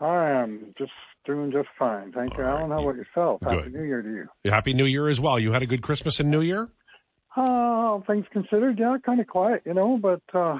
[0.00, 0.92] I am just
[1.26, 2.12] doing just fine.
[2.12, 2.58] Thank you, All right.
[2.60, 2.70] Alan.
[2.70, 3.40] How about yourself?
[3.42, 3.74] Happy Good.
[3.74, 4.08] New Year to
[4.44, 4.50] you.
[4.50, 5.38] Happy New Year as well.
[5.38, 6.68] You had a good Christmas and New Year?
[7.36, 10.58] Uh, things considered, yeah, kind of quiet, you know, but uh,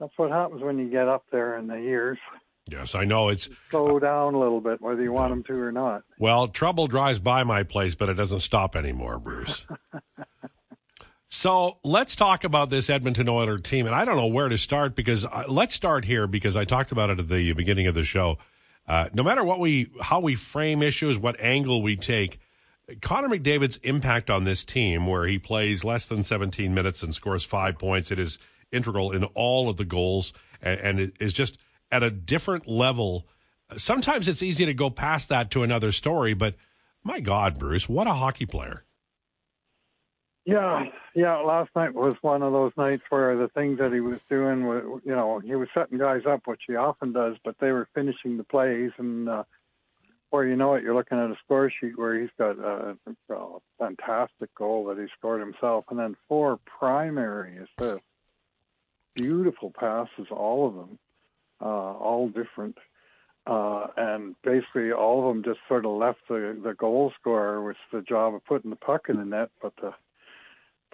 [0.00, 2.18] that's what happens when you get up there in the years.
[2.66, 3.28] Yes, I know.
[3.28, 6.02] It's Slow down a little bit, whether you want them to or not.
[6.18, 9.66] well, trouble drives by my place, but it doesn't stop anymore, Bruce.
[11.34, 14.94] so let's talk about this Edmonton Oilers team, and I don't know where to start
[14.94, 18.04] because uh, let's start here because I talked about it at the beginning of the
[18.04, 18.38] show.
[18.86, 22.38] Uh, no matter what we, how we frame issues, what angle we take,
[23.02, 27.42] Connor McDavid's impact on this team, where he plays less than 17 minutes and scores
[27.42, 28.38] five points, it is
[28.70, 31.58] integral in all of the goals, and, and it is just
[31.90, 33.26] at a different level.
[33.76, 36.54] Sometimes it's easy to go past that to another story, but
[37.02, 38.83] my God, Bruce, what a hockey player!
[40.44, 41.36] Yeah, yeah.
[41.36, 45.00] Last night was one of those nights where the things that he was doing, you
[45.06, 48.44] know, he was setting guys up, which he often does, but they were finishing the
[48.44, 49.44] plays, and uh,
[50.34, 52.96] you know it, you're looking at a score sheet where he's got a,
[53.30, 58.04] a fantastic goal that he scored himself, and then four primary assists,
[59.14, 60.98] beautiful passes, all of them,
[61.60, 62.76] uh, all different.
[63.46, 67.76] Uh, and basically, all of them just sort of left the, the goal scorer with
[67.92, 69.92] the job of putting the puck in the net, but the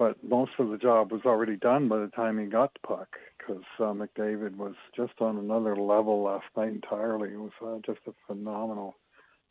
[0.01, 3.19] but most of the job was already done by the time he got the puck
[3.37, 7.29] because uh, McDavid was just on another level last night entirely.
[7.35, 8.97] It was uh, just a phenomenal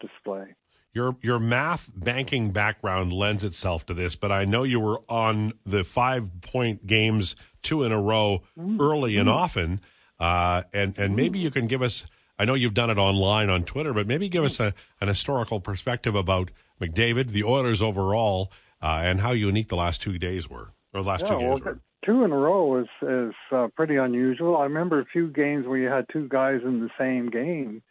[0.01, 0.55] display.
[0.91, 5.53] Your your math banking background lends itself to this, but I know you were on
[5.67, 8.41] the five point games two in a row
[8.79, 9.81] early and often,
[10.19, 12.07] uh, and and maybe you can give us.
[12.39, 15.59] I know you've done it online on Twitter, but maybe give us a, an historical
[15.59, 16.49] perspective about
[16.81, 18.49] McDavid, the Oilers overall,
[18.81, 21.61] uh, and how unique the last two days were, or the last two Yeah, games
[21.63, 21.79] well, were.
[22.05, 24.57] two in a row is is uh, pretty unusual.
[24.57, 27.81] I remember a few games where you had two guys in the same game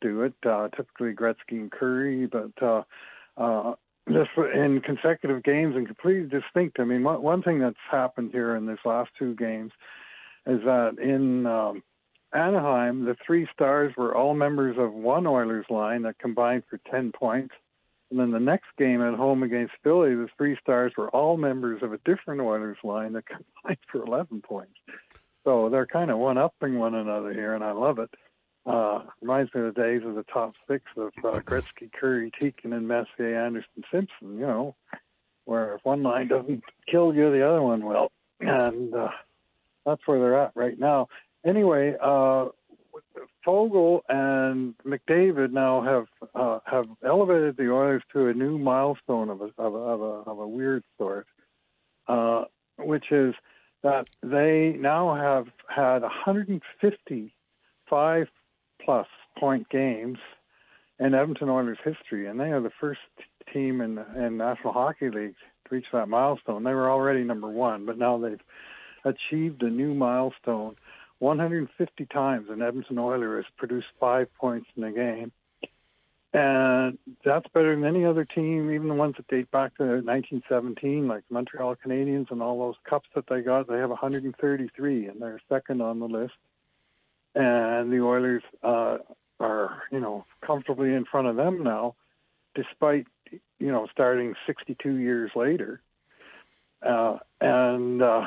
[0.00, 0.34] do it.
[0.46, 2.82] Uh, typically Gretzky and Kurri, but uh,
[3.36, 3.74] uh,
[4.08, 6.78] just in consecutive games and completely distinct.
[6.80, 9.72] I mean, one, one thing that's happened here in these last two games
[10.46, 11.82] is that in um,
[12.32, 17.12] Anaheim, the three stars were all members of one Oilers line that combined for 10
[17.12, 17.54] points.
[18.10, 21.82] And then the next game at home against Philly, the three stars were all members
[21.82, 24.74] of a different Oilers line that combined for 11 points.
[25.44, 28.10] So they're kind of one upping one another here, and I love it.
[28.66, 32.76] Uh, reminds me of the days of the top six of uh, Gretzky, Kurri, Tikkanen,
[32.76, 34.74] and Messier, Anderson, Simpson, you know,
[35.46, 38.12] where if one line doesn't kill you, the other one will.
[38.40, 39.08] And uh,
[39.86, 41.08] that's where they're at right now.
[41.46, 42.48] Anyway, uh,
[43.48, 49.40] Foegele and McDavid now have uh, have elevated the Oilers to a new milestone of
[49.40, 51.26] a of a, of a, of a weird sort,
[52.08, 52.44] uh,
[52.78, 53.34] which is
[53.82, 58.28] that they now have had 155
[58.84, 59.06] plus
[59.38, 60.18] point games
[61.00, 63.00] in Edmonton Oilers history, and they are the first
[63.54, 65.36] team in in National Hockey League
[65.68, 66.64] to reach that milestone.
[66.64, 68.42] They were already number one, but now they've
[69.06, 70.76] achieved a new milestone.
[71.20, 75.32] 150 times an Edmonton Oiler has produced five points in a game.
[76.32, 81.08] And that's better than any other team, even the ones that date back to 1917,
[81.08, 83.66] like Montreal Canadiens and all those cups that they got.
[83.66, 86.34] They have 133, and they're second on the list.
[87.34, 88.98] And the Oilers uh,
[89.40, 91.94] are, you know, comfortably in front of them now,
[92.54, 93.06] despite,
[93.58, 95.80] you know, starting 62 years later.
[96.82, 98.26] Uh, and uh,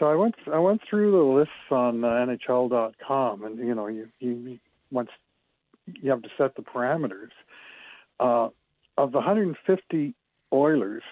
[0.00, 4.08] so I went I went through the lists on uh, NHL.com, and you know you
[4.18, 4.58] you
[4.90, 5.10] once
[5.86, 7.30] you have to set the parameters
[8.18, 8.48] uh,
[8.96, 10.14] of the 150
[10.52, 11.02] Oilers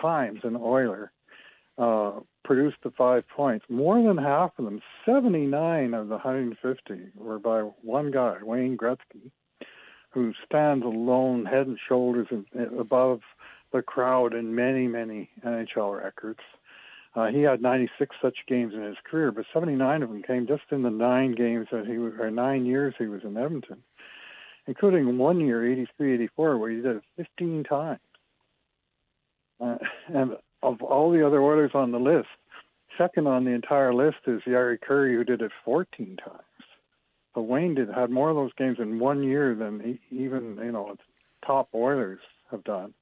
[0.00, 1.12] times an Oiler
[1.78, 2.12] uh,
[2.44, 3.64] produced the five points.
[3.68, 9.30] More than half of them, 79 of the 150, were by one guy, Wayne Gretzky,
[10.10, 12.26] who stands alone, head and shoulders
[12.78, 13.20] above
[13.72, 16.40] the crowd in many many NHL records.
[17.14, 20.62] Uh, he had 96 such games in his career, but 79 of them came just
[20.70, 23.82] in the nine games that he was, or nine years he was in Edmonton,
[24.66, 28.00] including one year, 83, 84, where he did it 15 times.
[29.60, 32.28] Uh, and of all the other Oilers on the list,
[32.96, 36.42] second on the entire list is Jari Kurri, who did it 14 times.
[37.34, 40.72] But Wayne did had more of those games in one year than he, even you
[40.72, 40.96] know
[41.46, 42.20] top Oilers
[42.50, 42.92] have done.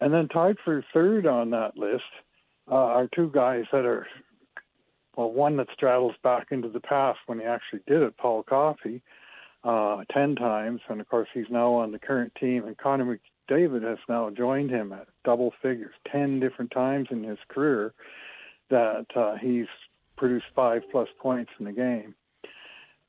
[0.00, 2.04] And then tied for third on that list
[2.70, 4.06] uh, are two guys that are,
[5.16, 9.02] well, one that straddles back into the past when he actually did it, Paul Coffey,
[9.64, 10.80] uh, 10 times.
[10.88, 12.64] And of course, he's now on the current team.
[12.64, 13.18] And Connor
[13.50, 17.94] McDavid has now joined him at double figures, 10 different times in his career
[18.70, 19.66] that uh, he's
[20.16, 22.14] produced five plus points in the game.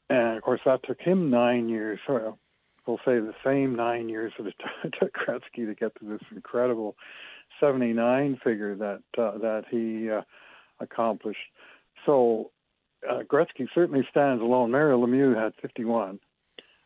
[0.10, 2.00] and of course that took him nine years.
[2.08, 2.38] Or
[2.86, 4.56] we'll say the same nine years that it
[5.00, 6.96] took Gretzky to get to this incredible
[7.60, 10.22] 79 figure that uh, that he uh,
[10.80, 11.40] accomplished.
[12.06, 12.52] So
[13.08, 14.72] uh, Gretzky certainly stands alone.
[14.72, 16.20] Mario Lemieux had 51.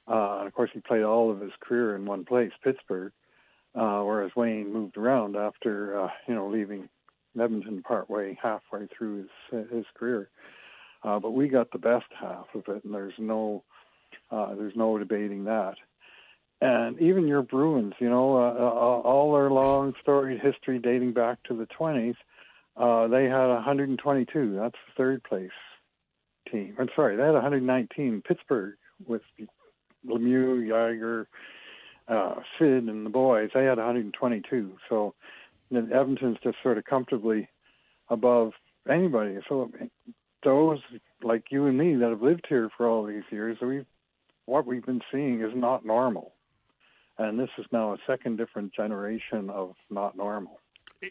[0.08, 3.14] Uh, and of course, he played all of his career in one place, Pittsburgh,
[3.76, 6.90] uh, whereas Wayne moved around after, uh, you know, leaving
[7.40, 10.30] Edmonton partway, halfway through his his career.
[11.04, 13.64] But we got the best half of it, and there's no
[14.32, 15.76] there's no debating that.
[16.62, 21.42] And even your Bruins, you know, uh, uh all their long storied history dating back
[21.44, 22.16] to the 20s,
[22.78, 24.56] uh, they had 122.
[24.56, 25.50] That's the third place
[26.52, 26.76] team.
[26.80, 28.22] I'm sorry, they had 119.
[28.28, 28.76] Pittsburgh
[29.08, 29.22] with
[30.08, 31.26] Lemieux, Jagr,
[32.08, 34.78] uh, Sid, and the boys, they had 122.
[34.90, 35.14] So
[35.74, 37.50] Edmonton's just sort of comfortably
[38.10, 38.54] above
[38.90, 39.38] anybody.
[39.48, 39.72] So
[40.44, 40.80] those
[41.24, 43.86] like you and me that have lived here for all these years, we
[44.46, 46.34] what we've been seeing is not normal,
[47.28, 50.60] and this is now a second different generation of not normal.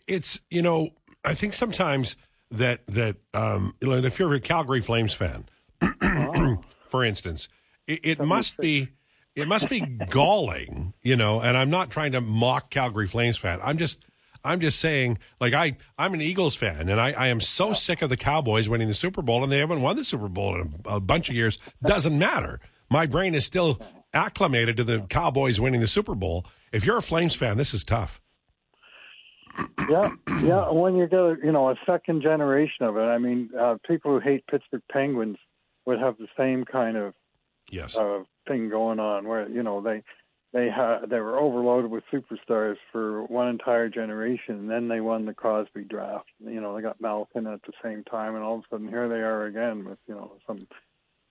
[0.06, 0.90] It's you know
[1.24, 2.16] I think sometimes
[2.50, 5.46] that that um, if you're a Calgary Flames fan,
[5.82, 6.60] oh.
[6.88, 7.48] for instance,
[7.86, 8.88] it, it must be
[9.36, 11.40] it must be galling, you know.
[11.40, 13.60] And I'm not trying to mock Calgary Flames fan.
[13.62, 14.04] I'm just
[14.44, 17.74] I'm just saying, like I I'm an Eagles fan, and I, I am so yeah.
[17.74, 20.56] sick of the Cowboys winning the Super Bowl, and they haven't won the Super Bowl
[20.56, 21.58] in a, a bunch of years.
[21.82, 22.60] Doesn't matter.
[22.88, 23.80] My brain is still
[24.12, 26.46] acclimated to the Cowboys winning the Super Bowl.
[26.72, 28.20] If you're a Flames fan, this is tough
[29.88, 30.10] yeah,
[30.42, 30.70] yeah.
[30.70, 34.20] When you get you know a second generation of it, I mean, uh, people who
[34.20, 35.36] hate Pittsburgh Penguins
[35.86, 37.14] would have the same kind of
[37.70, 40.02] yes uh, thing going on, where you know they
[40.52, 45.26] they had they were overloaded with superstars for one entire generation, and then they won
[45.26, 46.28] the Crosby draft.
[46.38, 49.08] You know, they got Malkin at the same time, and all of a sudden here
[49.08, 50.66] they are again with you know some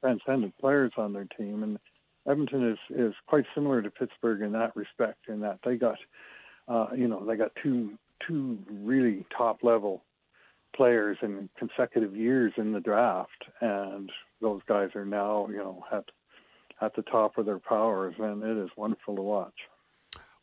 [0.02, 1.80] transcendent players on their team, and
[2.28, 5.98] Edmonton is is quite similar to Pittsburgh in that respect, in that they got.
[6.68, 10.04] Uh, you know, they got two two really top level
[10.76, 14.12] players in consecutive years in the draft, and
[14.42, 16.06] those guys are now you know at
[16.82, 19.54] at the top of their powers, and it is wonderful to watch.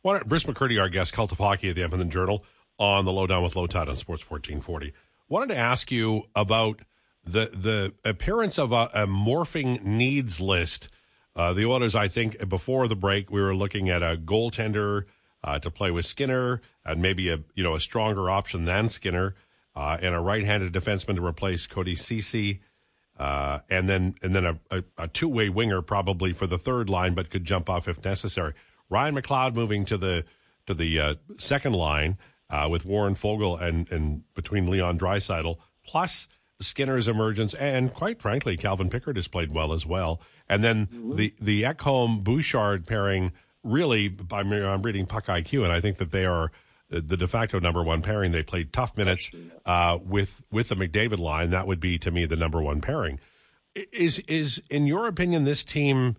[0.03, 2.43] Well, Bruce McCurdy, our guest, cult of hockey at the Edmonton Journal,
[2.77, 4.93] on the lowdown with Lowetide on Sports 1440.
[5.29, 6.81] Wanted to ask you about
[7.25, 10.89] the the appearance of a, a morphing needs list.
[11.37, 15.03] Uh, the Oilers, I think, before the break, we were looking at a goaltender
[15.43, 19.35] uh, to play with Skinner and maybe a you know a stronger option than Skinner
[19.75, 22.61] uh, and a right-handed defenseman to replace Cody Ceci.
[23.19, 27.13] Uh, and then and then a, a, a, two-way winger probably for the third line,
[27.13, 28.53] but could jump off if necessary.
[28.89, 30.23] Ryan McLeod moving to the
[30.65, 32.17] to the uh, second line
[32.49, 36.27] uh, with Warren Foegele and and between Leon Draisaitl plus
[36.59, 40.21] Skinner's emergence, and quite frankly, Calvin Pickard has played well as well.
[40.49, 41.15] And then mm-hmm.
[41.15, 43.31] the the Ekholm Bouchard pairing
[43.63, 46.51] really, I'm, I'm reading Puck IQ, and I think that they are
[46.89, 48.31] the de facto number one pairing.
[48.31, 49.29] They played tough minutes
[49.65, 51.49] uh, with with the McDavid line.
[51.49, 53.19] That would be to me the number one pairing.
[53.75, 56.17] Is is in your opinion this team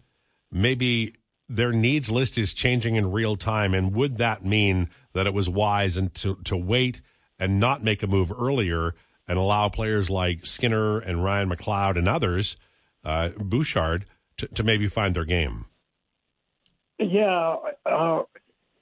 [0.52, 1.14] maybe
[1.48, 5.48] their needs list is changing in real time, and would that mean that it was
[5.48, 7.00] wise and to to wait
[7.38, 8.94] and not make a move earlier
[9.28, 12.56] and allow players like Skinner and Ryan McLeod and others,
[13.04, 14.06] uh, Bouchard,
[14.38, 15.66] to, to maybe find their game?
[16.98, 17.56] Yeah,
[17.86, 18.22] uh,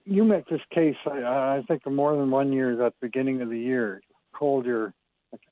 [0.07, 0.97] you make this case.
[1.05, 4.01] I, I think more than one year at the beginning of the year.
[4.33, 4.95] Hold your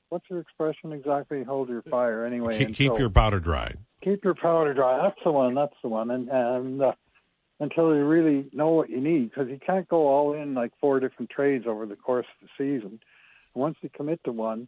[0.09, 1.43] what's your expression exactly?
[1.43, 2.57] Hold your fire anyway.
[2.57, 3.73] Keep, keep your powder dry.
[4.03, 5.01] Keep your powder dry.
[5.01, 5.55] That's the one.
[5.55, 6.11] That's the one.
[6.11, 6.93] And and uh,
[7.59, 10.99] until you really know what you need, because you can't go all in like four
[10.99, 12.99] different trades over the course of the season.
[13.53, 14.67] Once you commit to one,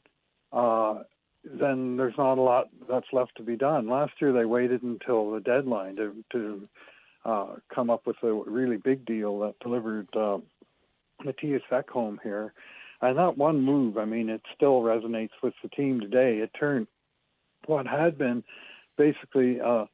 [0.51, 1.03] uh,
[1.43, 3.87] then there's not a lot that's left to be done.
[3.87, 6.67] Last year they waited until the deadline to to
[7.25, 10.37] uh, come up with a really big deal that delivered uh,
[11.23, 12.53] Mattias Ekholm here.
[13.01, 16.37] And that one move, I mean, it still resonates with the team today.
[16.37, 16.87] It turned
[17.65, 18.43] what had been
[18.97, 19.85] basically uh,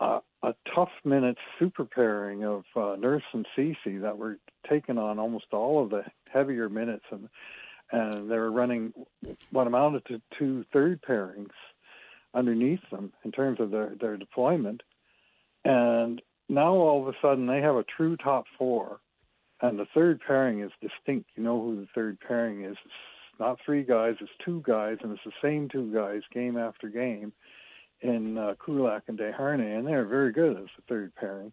[0.00, 4.38] a, a tough minutes super pairing of uh, Nurse and Ceci that were
[4.70, 7.28] taking on almost all of the heavier minutes, and
[7.92, 8.92] and they were running
[9.50, 11.52] what amounted to two third pairings
[12.34, 14.82] underneath them in terms of their their deployment.
[15.64, 19.00] And now all of a sudden they have a true top four,
[19.60, 21.30] and the third pairing is distinct.
[21.36, 22.76] You know who the third pairing is.
[22.84, 26.88] It's not three guys, it's two guys, and it's the same two guys game after
[26.88, 27.32] game
[28.00, 31.52] in uh, Kulak and Desharnais, and they're very good as the third pairing.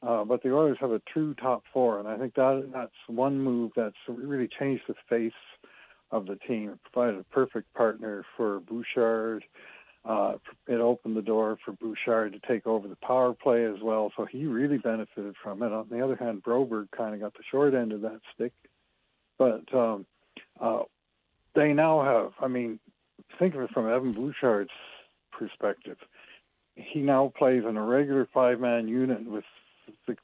[0.00, 3.40] Uh, but the Oilers have a true top four, and I think that that's one
[3.40, 5.32] move that's really changed the face
[6.10, 6.70] of the team.
[6.70, 9.44] It provided a perfect partner for Bouchard,
[10.08, 10.34] uh,
[10.66, 14.24] it opened the door for Bouchard to take over the power play as well, so
[14.24, 15.72] he really benefited from it.
[15.72, 18.52] On the other hand, Broberg kind of got the short end of that stick,
[19.36, 20.06] but um,
[20.60, 20.82] uh,
[21.54, 22.32] they now have.
[22.40, 22.78] I mean,
[23.38, 24.70] think of it from Evan Bouchard's
[25.30, 25.98] perspective.
[26.74, 29.44] He now plays in a regular five-man unit with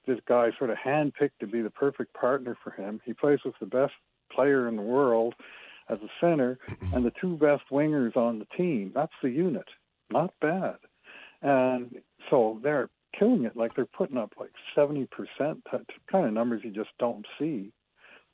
[0.07, 3.01] this guy sort of handpicked to be the perfect partner for him.
[3.05, 3.93] He plays with the best
[4.31, 5.35] player in the world
[5.89, 6.59] as a center
[6.93, 8.93] and the two best wingers on the team.
[8.95, 9.69] That's the unit.
[10.11, 10.77] Not bad.
[11.43, 11.97] And
[12.31, 12.89] so they're
[13.19, 13.57] killing it.
[13.57, 15.09] Like they're putting up like 70%,
[16.11, 17.73] kind of numbers you just don't see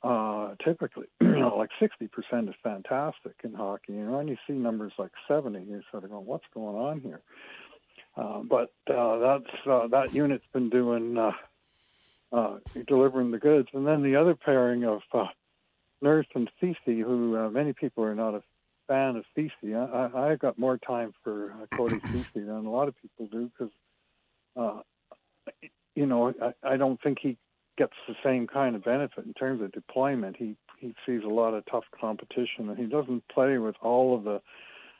[0.03, 1.07] uh, typically.
[1.21, 3.93] you know, like 60% is fantastic in hockey.
[3.93, 7.01] You know, and you see numbers like 70, you're sort of going, what's going on
[7.01, 7.21] here?
[8.15, 11.31] Uh, but uh, that's uh, that unit's been doing uh,
[12.33, 15.27] uh, delivering the goods, and then the other pairing of uh,
[16.01, 18.43] Nurse and Ceci, who uh, many people are not a
[18.87, 19.75] fan of Ceci.
[19.75, 23.27] I, I, I got more time for uh, Cody Ceci than a lot of people
[23.31, 23.73] do because,
[24.55, 24.81] uh,
[25.95, 27.37] you know, I, I don't think he
[27.77, 30.37] gets the same kind of benefit in terms of deployment.
[30.37, 34.23] He he sees a lot of tough competition, and he doesn't play with all of
[34.23, 34.41] the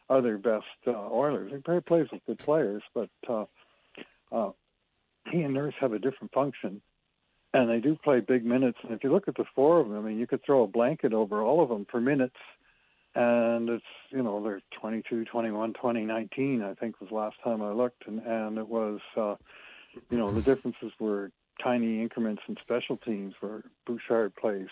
[0.10, 1.52] other best uh, Oilers.
[1.52, 3.46] He plays with good players, but uh,
[4.32, 4.52] uh,
[5.32, 6.82] he and Nurse have a different function
[7.54, 8.78] and they do play big minutes.
[8.84, 10.68] And if you look at the four of them, I mean, you could throw a
[10.68, 12.38] blanket over all of them for minutes,
[13.16, 16.62] and it's you know they're 22, 21, 20, 19.
[16.64, 19.36] I think was last time I looked, and and it was uh,
[20.10, 21.32] you know the differences were
[21.62, 24.70] tiny increments in special teams where Bouchard plays.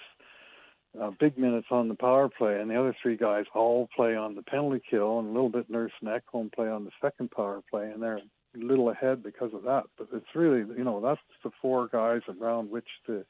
[1.00, 4.34] Uh, big minutes on the power play, and the other three guys all play on
[4.34, 7.62] the penalty kill, and a little bit Nurse and Ekholm play on the second power
[7.70, 8.20] play, and they're
[8.56, 9.84] little ahead because of that.
[9.98, 13.26] But it's really, you know, that's the four guys around which the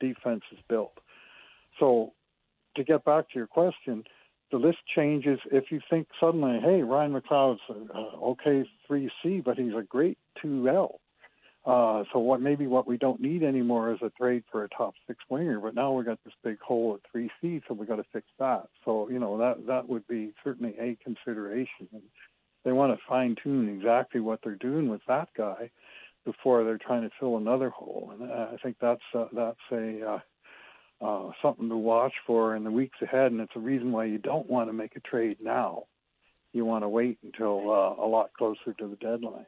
[0.00, 0.98] defense is built.
[1.78, 2.12] So
[2.76, 4.04] to get back to your question,
[4.50, 9.82] the list changes if you think suddenly, hey, Ryan McLeod's okay 3C, but he's a
[9.82, 10.96] great 2L.
[11.66, 14.94] Uh, so what maybe what we don't need anymore is a trade for a top
[15.08, 18.04] six winger, but now we got this big hole at 3C, so we got to
[18.12, 18.68] fix that.
[18.84, 21.88] So you know that that would be certainly a consideration.
[21.92, 22.02] And
[22.66, 25.70] they want to fine tune exactly what they're doing with that guy
[26.24, 28.12] before they're trying to fill another hole.
[28.12, 30.20] And I think that's uh, that's a
[31.00, 33.30] uh, uh, something to watch for in the weeks ahead.
[33.30, 35.84] And it's a reason why you don't want to make a trade now.
[36.52, 39.46] You want to wait until uh, a lot closer to the deadline.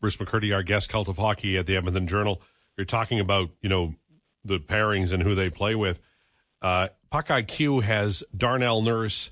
[0.00, 2.40] Bruce McCurdy, our guest, Cult of Hockey at the Edmonton Journal.
[2.74, 3.96] You're talking about you know
[4.42, 6.00] the pairings and who they play with.
[6.62, 9.30] Uh, Puck IQ has Darnell Nurse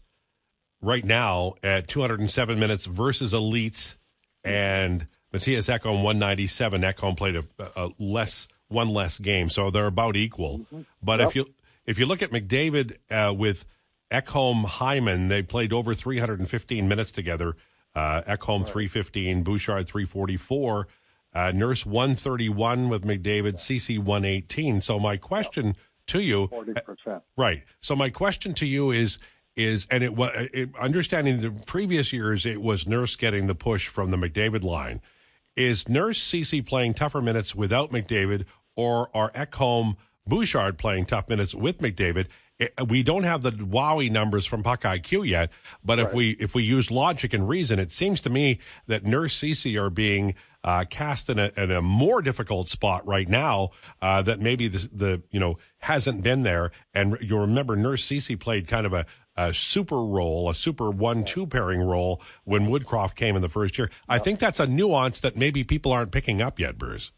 [0.81, 3.97] right now at 207 minutes versus Elites
[4.45, 6.83] and Mattias Ekholm 197.
[6.83, 7.45] Ekholm played a,
[7.77, 10.61] a, less one less game, so they're about equal.
[10.61, 10.83] Mm-hmm.
[11.03, 11.29] But yep.
[11.29, 11.47] if you
[11.87, 13.65] if you look at McDavid uh, with
[14.11, 17.57] Ekholm Hyman, they played over 315 minutes together.
[17.95, 18.73] Uh, Ekholm right.
[18.73, 20.89] 315, Bouchard 344,
[21.35, 24.81] uh, Nurse 131 with McDavid, Ceci 118.
[24.81, 25.75] So my question
[26.07, 27.23] to you, 40%.
[27.37, 27.65] right?
[27.81, 29.19] So my question to you is
[29.59, 30.31] is, and it was
[30.81, 35.03] understanding the previous years, it was Nurse getting the push from the McDavid line.
[35.57, 38.45] Is Nurse Ceci playing tougher minutes without McDavid,
[38.77, 39.97] or are Ekholm
[40.27, 42.27] Bouchard playing tough minutes with McDavid?
[42.89, 45.51] we don't have the WOWY numbers from Puck IQ yet,
[45.85, 46.09] but right.
[46.09, 49.79] if we if we use logic and reason, it seems to me that Nurse Ceci
[49.79, 50.35] are being
[50.65, 53.71] uh, cast in a, in a more difficult spot right now
[54.03, 56.73] uh, that maybe the, the you know hasn't been there.
[56.93, 59.07] And you remember Nurse Ceci played kind of a,
[59.39, 63.89] a super role, a super one-two pairing role when Woodcroft came in the first year.
[64.09, 67.13] I think that's a nuance that maybe people aren't picking up yet, Bruce.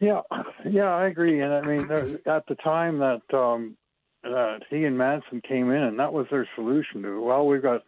[0.00, 0.22] Yeah,
[0.68, 1.42] yeah, I agree.
[1.42, 1.90] And I mean,
[2.26, 3.76] at the time that um,
[4.22, 7.18] that he and Manson came in, and that was their solution to.
[7.18, 7.20] it.
[7.20, 7.82] Well, we've got,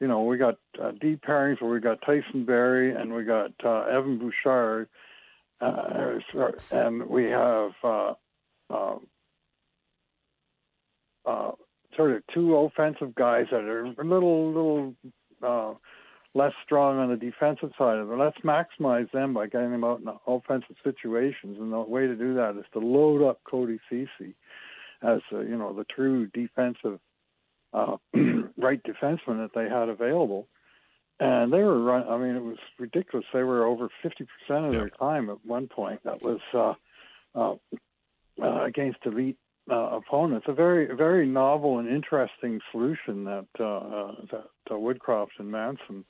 [0.00, 3.52] you know, we got uh, deep pairings where we got Tyson Barrie and we got
[3.62, 4.88] uh, Evan Bouchard,
[5.60, 6.18] uh,
[6.70, 8.14] and we have uh,
[8.70, 8.96] uh,
[11.26, 11.52] uh,
[11.96, 14.94] sort of two offensive guys that are a little little
[15.42, 15.74] uh,
[16.34, 18.16] less strong on the defensive side of it.
[18.16, 22.34] Let's maximize them by getting them out in offensive situations, and the way to do
[22.34, 24.34] that is to load up Cody Ceci
[25.02, 26.98] as uh, you know the true defensive
[27.72, 27.96] uh,
[28.56, 30.48] right defenseman that they had available.
[31.20, 32.08] And they were run.
[32.08, 33.26] I mean, it was ridiculous.
[33.32, 36.00] They were over fifty percent of their time at one point.
[36.04, 36.74] That was uh,
[37.34, 37.54] uh,
[38.42, 39.36] uh, against elite
[39.70, 40.46] uh, opponents.
[40.48, 46.04] A very, very novel and interesting solution that uh, uh, that uh, Woodcroft and Manson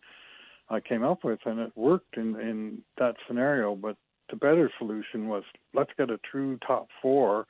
[0.71, 3.75] uh, came up with, and it worked in in that scenario.
[3.75, 3.97] But
[4.31, 5.45] the better solution was
[5.75, 7.47] let's get a true top four,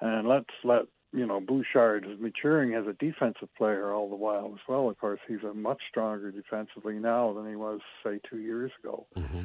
[0.00, 4.52] and let's let you know, Bouchard is maturing as a defensive player all the while
[4.54, 4.88] as well.
[4.88, 9.06] Of course, he's a much stronger defensively now than he was, say, two years ago.
[9.16, 9.42] Mm-hmm.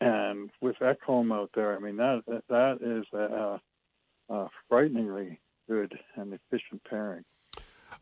[0.00, 3.60] And with Ekholm out there, I mean, that that is a,
[4.28, 7.24] a frighteningly good and efficient pairing.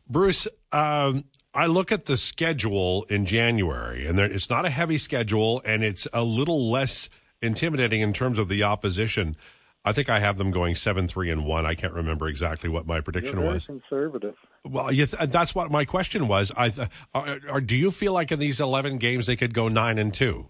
[0.09, 4.97] Bruce, um, I look at the schedule in January, and there, it's not a heavy
[4.97, 7.09] schedule, and it's a little less
[7.41, 9.35] intimidating in terms of the opposition.
[9.83, 11.65] I think I have them going seven, three, and one.
[11.65, 13.65] I can't remember exactly what my prediction You're very was.
[13.65, 14.35] Conservative.
[14.63, 16.51] Well, th- that's what my question was.
[16.55, 19.67] I, th- are, are, do you feel like in these eleven games they could go
[19.69, 20.49] nine and two?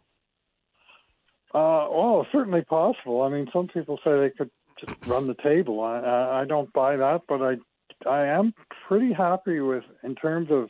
[1.53, 3.21] Uh, well, certainly possible.
[3.21, 4.51] I mean, some people say they could
[5.07, 5.81] run the table.
[5.81, 7.55] I, I, I don't buy that, but I,
[8.09, 8.53] I am
[8.87, 10.69] pretty happy with in terms of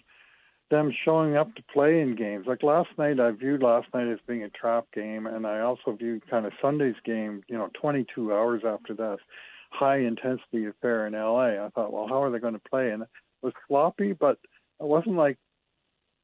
[0.69, 2.45] them showing up to play in games.
[2.47, 5.91] Like last night, I viewed last night as being a trap game, and I also
[5.91, 9.17] viewed kind of Sunday's game, you know, 22 hours after that
[9.69, 11.63] high intensity affair in LA.
[11.63, 12.91] I thought, well, how are they going to play?
[12.91, 13.09] And it
[13.41, 14.37] was sloppy, but
[14.79, 15.37] it wasn't like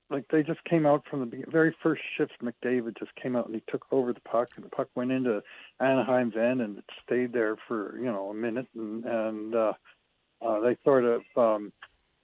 [0.10, 2.34] like they just came out from the very first shift.
[2.42, 5.42] McDavid just came out and he took over the puck, and the puck went into
[5.82, 9.74] Anaheim's end and it stayed there for you know a minute, and and uh,
[10.46, 11.74] uh, they sort of um,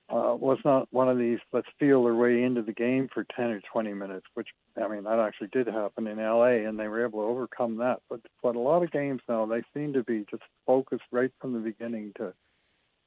[0.10, 3.46] uh, was not one of these let's feel their way into the game for 10
[3.46, 4.50] or 20 minutes, which
[4.82, 8.00] I mean that actually did happen in LA, and they were able to overcome that.
[8.10, 11.54] But but a lot of games now they seem to be just focused right from
[11.54, 12.34] the beginning to,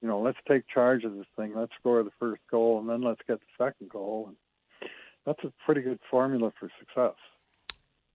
[0.02, 3.02] you know, let's take charge of this thing, let's score the first goal, and then
[3.02, 4.36] let's get the second goal, and
[5.26, 7.14] that's a pretty good formula for success.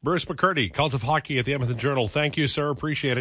[0.04, 2.08] Bruce McCurdy, Cult of Hockey at the Edmonton Journal.
[2.08, 2.72] Thank you, sir.
[2.72, 3.20] Appreciate it.